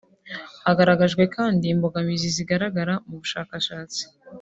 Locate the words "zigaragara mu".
2.35-3.15